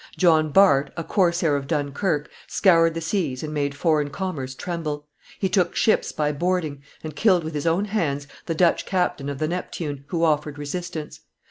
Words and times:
John 0.17 0.49
Bart, 0.49 0.91
a 0.97 1.03
corsair 1.03 1.55
of 1.55 1.67
Dunkerque, 1.67 2.27
scoured 2.47 2.95
the 2.95 3.01
seas 3.01 3.43
and 3.43 3.53
made 3.53 3.75
foreign 3.75 4.09
commerce 4.09 4.55
tremble; 4.55 5.05
he 5.37 5.47
took 5.47 5.75
ships 5.75 6.11
by 6.11 6.31
boarding, 6.31 6.81
and 7.03 7.15
killed 7.15 7.43
with 7.43 7.53
his 7.53 7.67
own 7.67 7.85
hands 7.85 8.25
the 8.47 8.55
Dutch 8.55 8.87
captain 8.87 9.29
of 9.29 9.37
the 9.37 9.47
Neptune, 9.47 10.03
who 10.07 10.23
offered 10.23 10.57
resistance. 10.57 11.19